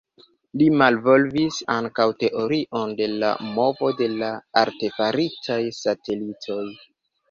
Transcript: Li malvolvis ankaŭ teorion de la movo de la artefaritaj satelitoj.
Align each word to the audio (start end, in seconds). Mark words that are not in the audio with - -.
Li 0.61 0.69
malvolvis 0.81 1.59
ankaŭ 1.75 2.07
teorion 2.25 2.97
de 3.03 3.11
la 3.19 3.31
movo 3.61 3.93
de 4.03 4.11
la 4.19 4.35
artefaritaj 4.67 5.65
satelitoj. 5.87 6.65